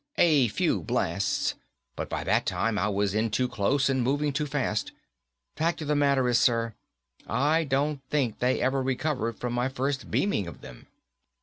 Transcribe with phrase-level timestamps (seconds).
[0.17, 1.53] "A few blasts.
[1.95, 4.91] But by that time I was in too close and moving too fast.
[5.55, 6.73] Fact of the matter is, sir,
[7.27, 10.87] I don't think they ever recovered from my first beaming of them."